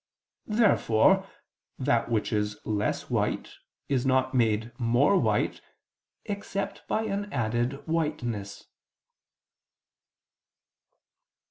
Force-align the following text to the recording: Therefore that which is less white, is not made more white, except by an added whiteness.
Therefore 0.47 1.27
that 1.77 2.09
which 2.09 2.33
is 2.33 2.57
less 2.65 3.07
white, 3.11 3.57
is 3.87 4.03
not 4.03 4.33
made 4.33 4.71
more 4.79 5.15
white, 5.19 5.61
except 6.25 6.87
by 6.87 7.03
an 7.03 7.31
added 7.31 7.85
whiteness. 7.87 8.65